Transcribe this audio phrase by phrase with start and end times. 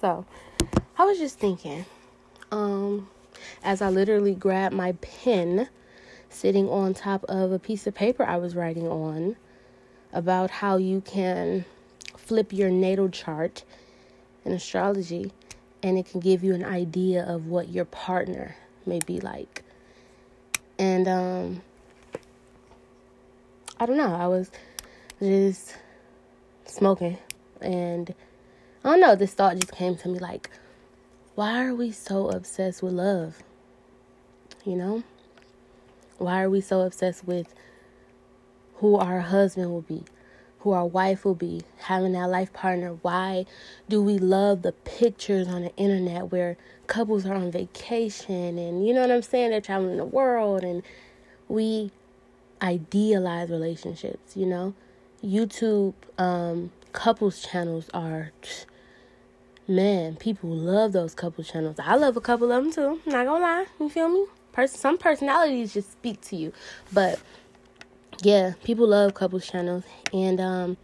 [0.00, 0.24] So,
[0.96, 1.84] I was just thinking,
[2.50, 3.10] um,
[3.62, 5.68] as I literally grabbed my pen
[6.30, 9.36] sitting on top of a piece of paper I was writing on
[10.12, 11.66] about how you can
[12.16, 13.64] flip your natal chart
[14.44, 15.32] in astrology
[15.82, 18.56] and it can give you an idea of what your partner
[18.86, 19.62] may be like.
[20.78, 21.62] And um
[23.78, 24.50] I don't know, I was
[25.20, 25.76] just
[26.64, 27.18] smoking
[27.60, 28.14] and
[28.82, 30.48] I don't know, this thought just came to me like
[31.34, 33.42] why are we so obsessed with love?
[34.64, 35.02] You know?
[36.18, 37.54] Why are we so obsessed with
[38.76, 40.04] who our husband will be,
[40.60, 42.98] who our wife will be, having that life partner?
[43.02, 43.46] Why
[43.88, 46.56] do we love the pictures on the internet where
[46.88, 49.50] couples are on vacation and you know what I'm saying?
[49.50, 50.82] They're traveling the world and
[51.48, 51.90] we
[52.60, 54.74] idealize relationships, you know?
[55.24, 58.32] YouTube um, couples channels are
[59.70, 61.76] man, people love those couple channels.
[61.78, 63.00] I love a couple of them too.
[63.06, 64.26] Not gonna lie, you feel me?
[64.52, 66.52] Person, some personalities just speak to you,
[66.92, 67.20] but
[68.22, 70.76] yeah, people love couples channels, and um,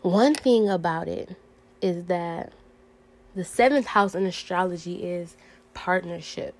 [0.00, 1.36] one thing about it
[1.82, 2.52] is that
[3.34, 5.36] the seventh house in astrology is
[5.74, 6.54] partnership.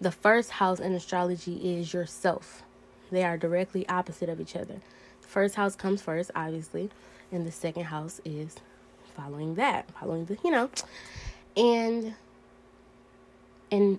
[0.00, 2.62] The first house in astrology is yourself.
[3.10, 4.80] They are directly opposite of each other.
[5.20, 6.90] The first house comes first, obviously,
[7.32, 8.56] and the second house is
[9.18, 10.70] following that, following the, you know,
[11.56, 12.14] and
[13.70, 13.98] and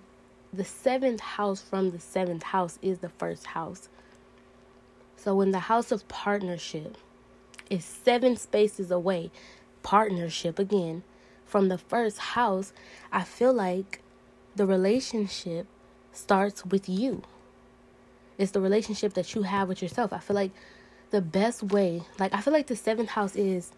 [0.53, 3.89] the seventh house from the seventh house is the first house.
[5.17, 6.97] So when the house of partnership
[7.69, 9.31] is seven spaces away,
[9.83, 11.03] partnership again
[11.45, 12.73] from the first house,
[13.11, 14.01] I feel like
[14.55, 15.67] the relationship
[16.11, 17.21] starts with you.
[18.37, 20.13] It's the relationship that you have with yourself.
[20.13, 20.51] I feel like
[21.11, 23.71] the best way, like I feel like the seventh house is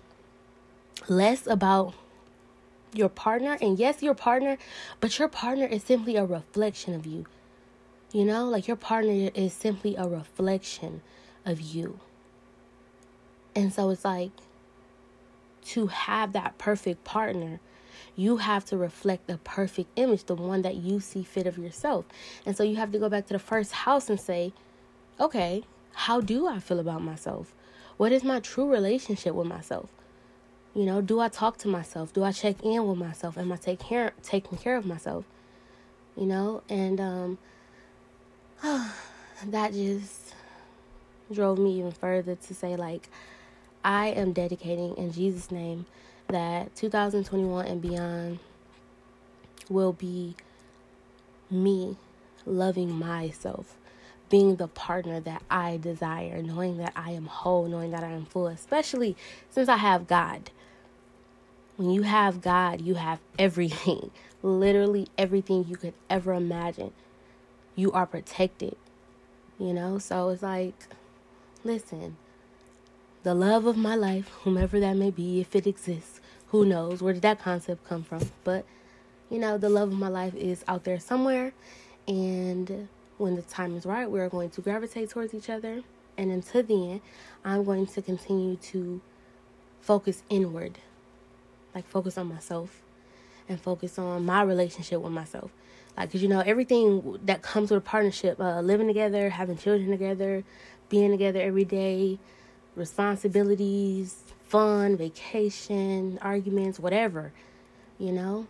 [1.08, 1.94] less about
[2.94, 4.58] your partner and yes your partner
[5.00, 7.25] but your partner is simply a reflection of you.
[8.12, 11.02] You know like your partner is simply a reflection
[11.46, 12.00] of you.
[13.56, 14.31] And so it's like
[15.64, 17.59] to have that perfect partner
[18.16, 22.06] you have to reflect the perfect image the one that you see fit of yourself.
[22.46, 24.54] And so you have to go back to the first house and say
[25.20, 27.54] okay how do i feel about myself?
[27.98, 29.90] What is my true relationship with myself
[30.74, 32.14] you know, do I talk to myself?
[32.14, 33.38] Do I check in with myself?
[33.38, 35.26] Am I take care taking care of myself?
[36.16, 37.38] You know, and um
[38.64, 40.34] that just
[41.31, 43.10] drove me even further to say like
[43.84, 45.86] I am dedicating in Jesus name
[46.28, 48.40] that 2021 and beyond
[49.70, 50.36] will be
[51.50, 51.98] me
[52.46, 53.76] loving myself,
[54.30, 58.26] being the partner that I desire, knowing that I am whole, knowing that I am
[58.26, 59.16] full, especially
[59.50, 60.52] since I have God.
[61.81, 64.12] When you have God, you have everything.
[64.44, 66.92] Literally everything you could ever imagine.
[67.75, 68.75] You are protected.
[69.58, 69.97] You know?
[69.97, 70.75] So it's like,
[71.64, 72.18] listen,
[73.24, 77.02] the love of my life, whomever that may be, if it exists, who knows?
[77.02, 78.30] Where did that concept come from?
[78.44, 78.63] But,
[79.31, 81.52] you know, the love of my life is out there somewhere.
[82.08, 85.81] And when the time is right, we're going to gravitate towards each other.
[86.16, 87.02] And until then,
[87.44, 89.02] I'm going to continue to
[89.81, 90.78] focus inward
[91.74, 92.82] like focus on myself
[93.50, 95.52] and focus on my relationship with myself.
[95.98, 99.92] Like because you know everything that comes with a partnership uh, living together having children
[99.92, 100.44] together
[100.90, 102.18] being together every day
[102.76, 107.34] responsibilities fun vacation arguments whatever
[108.00, 108.48] you know?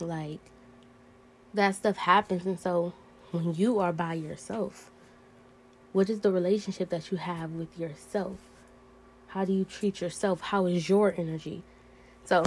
[0.00, 0.40] Like
[1.54, 2.92] that stuff happens and so
[3.30, 4.90] when you are by yourself
[5.92, 8.38] what is the relationship that you have with yourself?
[9.28, 10.40] How do you treat yourself?
[10.40, 11.62] How is your energy
[12.28, 12.42] so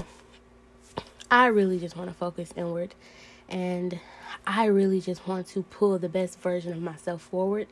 [1.31, 2.93] I really just want to focus inward
[3.49, 3.99] and
[4.45, 7.65] I really just want to pull the best version of myself forward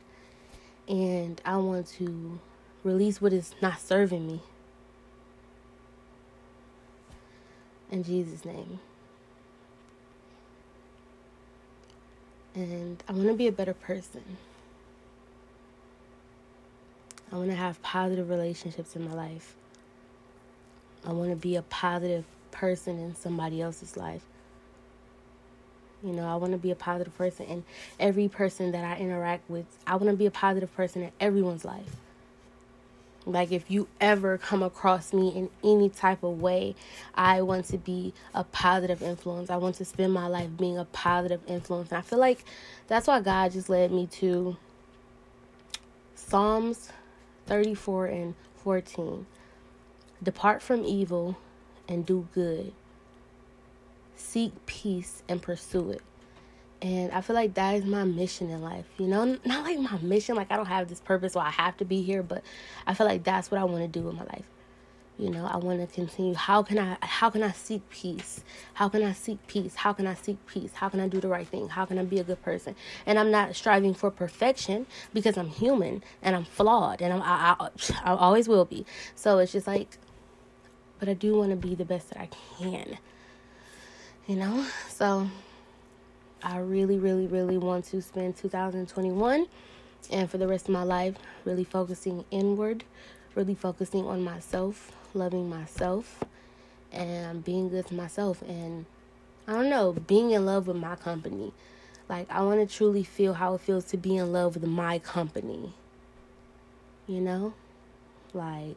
[0.88, 2.40] and I want to
[2.82, 4.40] release what is not serving me.
[7.92, 8.80] In Jesus' name.
[12.56, 14.24] And I want to be a better person.
[17.30, 19.54] I want to have positive relationships in my life.
[21.06, 24.22] I want to be a positive person in somebody else's life.
[26.02, 27.64] You know, I want to be a positive person in
[27.98, 29.66] every person that I interact with.
[29.86, 31.96] I want to be a positive person in everyone's life.
[33.26, 36.74] Like, if you ever come across me in any type of way,
[37.14, 39.50] I want to be a positive influence.
[39.50, 41.90] I want to spend my life being a positive influence.
[41.90, 42.44] And I feel like
[42.86, 44.56] that's why God just led me to
[46.14, 46.90] Psalms
[47.46, 49.26] 34 and 14.
[50.22, 51.36] Depart from evil
[51.88, 52.72] and do good.
[54.16, 56.02] Seek peace and pursue it.
[56.82, 58.86] And I feel like that is my mission in life.
[58.98, 61.76] You know, not like my mission, like I don't have this purpose or I have
[61.78, 62.42] to be here, but
[62.86, 64.44] I feel like that's what I want to do in my life.
[65.18, 66.32] You know, I want to continue.
[66.32, 68.42] How can I how can I seek peace?
[68.72, 69.74] How can I seek peace?
[69.74, 70.72] How can I seek peace?
[70.72, 71.68] How can I do the right thing?
[71.68, 72.74] How can I be a good person?
[73.04, 77.54] And I'm not striving for perfection because I'm human and I'm flawed and I'm I,
[77.60, 77.68] I,
[78.02, 78.86] I always will be.
[79.14, 79.98] So it's just like
[81.00, 82.98] but I do want to be the best that I can.
[84.28, 84.66] You know?
[84.88, 85.28] So
[86.42, 89.46] I really, really, really want to spend 2021
[90.10, 92.84] and for the rest of my life really focusing inward,
[93.34, 96.22] really focusing on myself, loving myself,
[96.92, 98.42] and being good to myself.
[98.42, 98.84] And
[99.48, 101.52] I don't know, being in love with my company.
[102.08, 104.98] Like, I want to truly feel how it feels to be in love with my
[104.98, 105.72] company.
[107.06, 107.54] You know?
[108.34, 108.76] Like,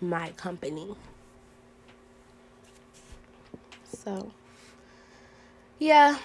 [0.00, 0.94] my company.
[3.84, 4.30] So
[5.78, 6.18] yeah,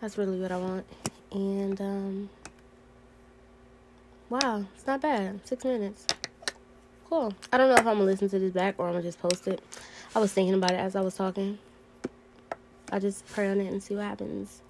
[0.00, 0.86] that's really what I want.
[1.32, 2.30] And, um,
[4.30, 5.46] wow, it's not bad.
[5.46, 6.06] Six minutes.
[7.08, 7.32] Cool.
[7.52, 9.48] I don't know if I'm gonna listen to this back or I'm gonna just post
[9.48, 9.62] it.
[10.14, 11.58] I was thinking about it as I was talking.
[12.90, 14.62] I just pray on it and see what happens.